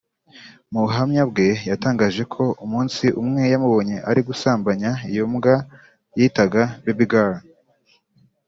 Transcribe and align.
Mu 0.71 0.79
buhamya 0.85 1.23
bwe 1.31 1.47
yatangaje 1.69 2.23
ko 2.33 2.43
umunsi 2.65 3.03
umwe 3.21 3.41
yamubonye 3.53 3.95
ari 4.09 4.21
gusambanya 4.27 4.91
iyo 5.11 5.23
mbwa 5.33 5.55
yitaga 6.17 6.61
Baby 6.83 7.05
Girl 7.11 7.35